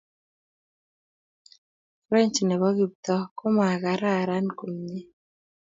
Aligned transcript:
French 2.05 2.37
nebo 2.49 2.67
Kiptoo 2.77 3.25
komakararan 3.37 4.47
komnye 4.57 4.99